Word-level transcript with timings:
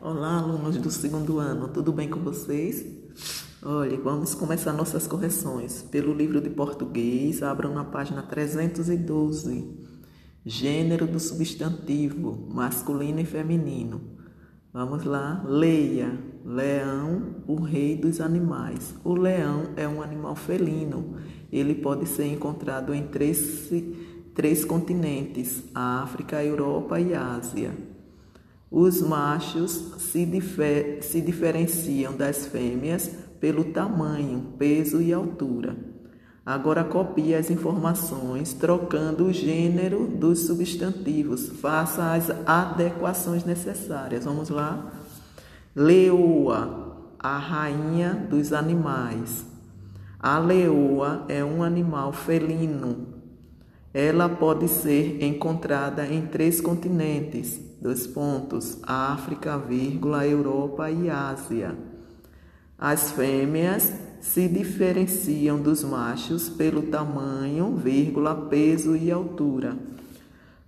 Olá, 0.00 0.38
alunos 0.38 0.76
do 0.76 0.90
segundo 0.90 1.38
ano, 1.38 1.68
tudo 1.68 1.92
bem 1.92 2.10
com 2.10 2.20
vocês? 2.20 2.84
Olha, 3.62 3.96
vamos 3.98 4.34
começar 4.34 4.72
nossas 4.72 5.06
correções. 5.06 5.82
Pelo 5.82 6.12
livro 6.12 6.40
de 6.40 6.50
português, 6.50 7.42
abram 7.42 7.72
na 7.72 7.84
página 7.84 8.22
312. 8.22 9.66
Gênero 10.44 11.06
do 11.06 11.18
substantivo, 11.18 12.46
masculino 12.52 13.20
e 13.20 13.24
feminino. 13.24 14.00
Vamos 14.72 15.04
lá, 15.04 15.42
leia. 15.46 16.18
Leão, 16.44 17.36
o 17.46 17.54
rei 17.54 17.96
dos 17.96 18.20
animais. 18.20 18.94
O 19.02 19.14
leão 19.14 19.70
é 19.76 19.88
um 19.88 20.02
animal 20.02 20.36
felino. 20.36 21.16
Ele 21.50 21.74
pode 21.74 22.06
ser 22.06 22.26
encontrado 22.26 22.92
em 22.92 23.06
três, 23.06 23.70
três 24.34 24.64
continentes: 24.64 25.64
África, 25.74 26.44
Europa 26.44 27.00
e 27.00 27.14
Ásia. 27.14 27.93
Os 28.70 29.00
machos 29.00 29.92
se, 29.98 30.26
difer 30.26 31.02
se 31.02 31.20
diferenciam 31.20 32.16
das 32.16 32.46
fêmeas 32.46 33.10
pelo 33.40 33.64
tamanho, 33.64 34.54
peso 34.58 35.00
e 35.00 35.12
altura. 35.12 35.76
Agora 36.46 36.84
copie 36.84 37.34
as 37.34 37.50
informações 37.50 38.52
trocando 38.52 39.24
o 39.24 39.32
gênero 39.32 40.06
dos 40.06 40.40
substantivos. 40.40 41.48
Faça 41.48 42.12
as 42.12 42.30
adequações 42.46 43.44
necessárias. 43.44 44.26
Vamos 44.26 44.50
lá? 44.50 44.92
Leoa, 45.74 46.98
a 47.18 47.38
rainha 47.38 48.26
dos 48.28 48.52
animais. 48.52 49.46
A 50.20 50.38
leoa 50.38 51.24
é 51.28 51.42
um 51.42 51.62
animal 51.62 52.12
felino. 52.12 53.13
Ela 53.94 54.28
pode 54.28 54.68
ser 54.68 55.22
encontrada 55.22 56.04
em 56.04 56.26
três 56.26 56.60
continentes 56.60 57.64
dois 57.84 58.06
pontos, 58.06 58.78
África, 58.82 59.58
vírgula, 59.58 60.26
Europa 60.26 60.90
e 60.90 61.10
Ásia. 61.10 61.76
As 62.78 63.10
fêmeas 63.12 63.92
se 64.22 64.48
diferenciam 64.48 65.60
dos 65.60 65.84
machos 65.84 66.48
pelo 66.48 66.84
tamanho, 66.84 67.76
vírgula, 67.76 68.34
peso 68.48 68.96
e 68.96 69.10
altura. 69.10 69.76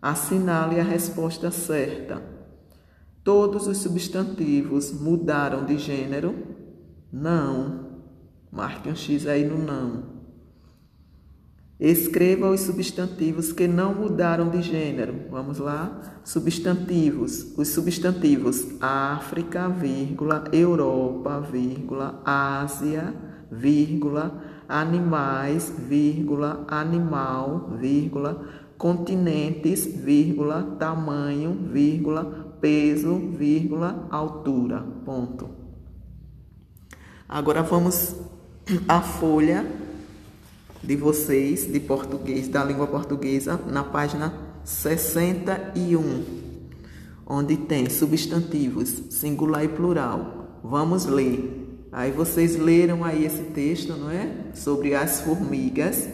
Assinale 0.00 0.78
a 0.78 0.84
resposta 0.84 1.50
certa. 1.50 2.22
Todos 3.24 3.66
os 3.66 3.78
substantivos 3.78 4.92
mudaram 4.92 5.64
de 5.64 5.78
gênero? 5.78 6.34
Não. 7.10 7.86
Marque 8.52 8.90
um 8.90 8.94
X 8.94 9.26
aí 9.26 9.42
no 9.42 9.56
não. 9.56 10.15
Escreva 11.78 12.50
os 12.50 12.60
substantivos 12.60 13.52
que 13.52 13.68
não 13.68 13.94
mudaram 13.94 14.48
de 14.48 14.62
gênero. 14.62 15.26
Vamos 15.30 15.58
lá? 15.58 16.00
Substantivos. 16.24 17.52
Os 17.54 17.68
substantivos 17.68 18.66
África, 18.80 19.68
vírgula, 19.68 20.44
Europa, 20.52 21.38
vírgula, 21.40 22.22
Ásia, 22.24 23.14
vírgula, 23.52 24.42
animais, 24.66 25.70
vírgula, 25.86 26.64
animal, 26.66 27.76
vírgula, 27.78 28.48
continentes, 28.78 29.84
vírgula, 29.84 30.76
tamanho, 30.78 31.68
vírgula, 31.70 32.56
peso, 32.58 33.18
vírgula, 33.36 34.08
altura. 34.10 34.80
Ponto. 35.04 35.50
Agora 37.28 37.62
vamos 37.62 38.16
à 38.88 39.02
folha 39.02 39.84
de 40.86 40.94
vocês 40.94 41.70
de 41.70 41.80
português, 41.80 42.46
da 42.46 42.62
língua 42.62 42.86
portuguesa, 42.86 43.60
na 43.66 43.82
página 43.82 44.32
61, 44.64 46.24
onde 47.26 47.56
tem 47.56 47.90
substantivos 47.90 49.02
singular 49.10 49.64
e 49.64 49.68
plural. 49.68 50.60
Vamos 50.62 51.04
ler. 51.04 51.88
Aí 51.90 52.12
vocês 52.12 52.56
leram 52.56 53.02
aí 53.02 53.24
esse 53.24 53.42
texto, 53.42 53.94
não 53.94 54.10
é? 54.10 54.52
Sobre 54.54 54.94
as 54.94 55.20
formigas. 55.20 56.08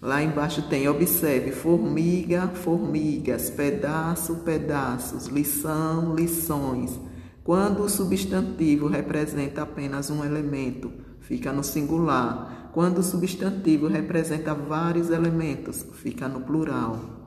Lá 0.00 0.22
embaixo 0.22 0.62
tem, 0.68 0.88
observe, 0.88 1.50
formiga, 1.50 2.46
formigas, 2.48 3.50
pedaço, 3.50 4.36
pedaços, 4.36 5.26
lição, 5.26 6.14
lições. 6.14 7.00
Quando 7.42 7.82
o 7.82 7.88
substantivo 7.88 8.86
representa 8.86 9.62
apenas 9.62 10.08
um 10.08 10.24
elemento, 10.24 10.92
fica 11.20 11.52
no 11.52 11.64
singular. 11.64 12.57
Quando 12.72 12.98
o 12.98 13.02
substantivo 13.02 13.86
representa 13.86 14.54
vários 14.54 15.10
elementos, 15.10 15.84
fica 15.94 16.28
no 16.28 16.40
plural. 16.40 17.18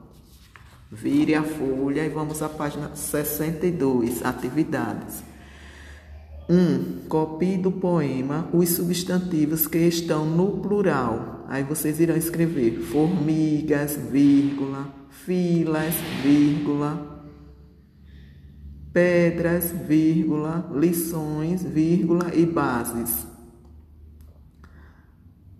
Vire 0.90 1.34
a 1.34 1.42
folha 1.42 2.04
e 2.04 2.08
vamos 2.08 2.42
à 2.42 2.48
página 2.48 2.94
62, 2.94 4.24
atividades. 4.24 5.24
1. 6.48 6.54
Um, 6.54 7.08
copie 7.08 7.56
do 7.56 7.72
poema 7.72 8.48
os 8.52 8.68
substantivos 8.70 9.66
que 9.66 9.78
estão 9.78 10.26
no 10.26 10.58
plural. 10.58 11.46
Aí 11.48 11.62
vocês 11.62 11.98
irão 11.98 12.16
escrever 12.16 12.78
formigas, 12.80 13.96
vírgula, 13.96 14.88
filas, 15.10 15.94
vírgula, 16.22 17.24
pedras, 18.92 19.72
vírgula, 19.72 20.70
lições, 20.74 21.62
vírgula 21.62 22.34
e 22.34 22.44
bases. 22.44 23.31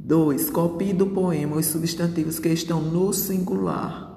2. 0.04 0.50
Copie 0.50 0.92
do 0.92 1.06
poema 1.06 1.56
os 1.56 1.66
substantivos 1.66 2.40
que 2.40 2.48
estão 2.48 2.82
no 2.82 3.12
singular. 3.12 4.10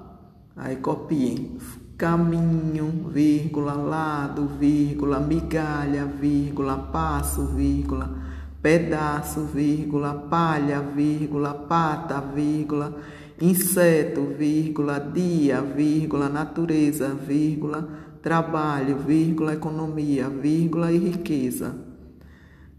Aí 0.56 0.74
copiem. 0.74 1.58
Caminho, 1.96 3.08
vírgula, 3.08 3.74
lado, 3.74 4.48
vírgula, 4.58 5.20
migalha, 5.20 6.04
vírgula, 6.04 6.76
passo, 6.76 7.46
vírgula, 7.54 8.18
pedaço, 8.60 9.44
vírgula, 9.44 10.12
palha, 10.12 10.80
vírgula, 10.80 11.54
pata, 11.54 12.20
vírgula, 12.20 12.96
inseto, 13.40 14.26
vírgula, 14.36 14.98
dia, 14.98 15.62
vírgula, 15.62 16.28
natureza, 16.28 17.14
vírgula, 17.14 17.88
trabalho, 18.20 18.98
vírgula, 18.98 19.54
economia, 19.54 20.28
vírgula 20.28 20.90
e 20.90 20.98
riqueza. 20.98 21.95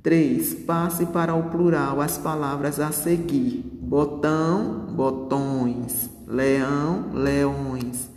3. 0.08 0.54
Passe 0.66 1.06
para 1.08 1.36
o 1.36 1.50
plural 1.50 2.00
as 2.00 2.18
palavras 2.18 2.80
a 2.80 2.94
seguir: 2.94 3.62
botão, 3.82 4.86
botões, 4.96 6.10
leão, 6.26 7.12
leões, 7.12 8.10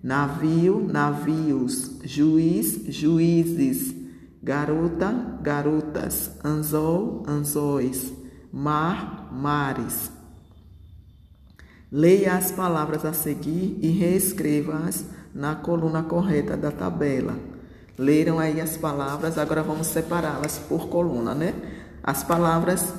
navio, 0.00 0.86
navios, 0.88 1.98
juiz, 2.04 2.84
juízes, 2.86 3.92
garota, 4.40 5.12
garotas, 5.42 6.30
anzol, 6.44 7.24
anzóis, 7.26 8.12
mar, 8.52 9.28
mares. 9.32 10.12
Leia 11.90 12.36
as 12.36 12.52
palavras 12.52 13.04
a 13.04 13.12
seguir 13.12 13.80
e 13.82 13.88
reescreva-as 13.88 15.06
na 15.34 15.56
coluna 15.56 16.04
correta 16.04 16.56
da 16.56 16.70
tabela. 16.70 17.34
Leram 17.98 18.38
aí 18.38 18.60
as 18.60 18.76
palavras, 18.76 19.36
agora 19.36 19.62
vamos 19.62 19.86
separá-las 19.88 20.58
por 20.58 20.88
coluna, 20.88 21.34
né? 21.34 21.54
As 22.02 22.24
palavras 22.24 22.94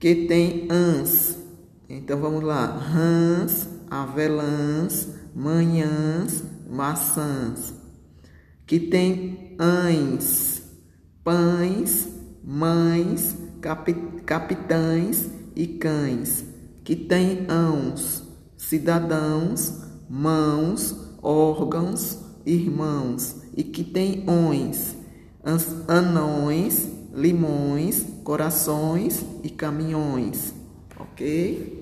que 0.00 0.26
tem 0.26 0.66
ans. 0.68 1.38
Então 1.88 2.20
vamos 2.20 2.42
lá: 2.42 2.66
rãs, 2.66 3.68
avelãs, 3.88 5.08
manhãs, 5.32 6.42
maçãs. 6.68 7.72
Que 8.66 8.80
tem 8.80 9.56
ães, 9.60 10.62
pães, 11.22 12.08
mães, 12.42 13.36
capi, 13.60 13.94
capitães 14.26 15.28
e 15.54 15.68
cães. 15.68 16.44
Que 16.82 16.96
tem 16.96 17.46
ãos, 17.48 18.24
cidadãos, 18.56 19.82
mãos, 20.10 20.96
órgãos, 21.22 22.18
irmãos 22.44 23.41
e 23.56 23.64
que 23.64 23.84
tem 23.84 24.24
ões, 24.26 24.94
anões, 25.88 26.88
limões, 27.12 28.06
corações 28.24 29.24
e 29.42 29.50
caminhões. 29.50 30.54
Ok? 30.98 31.81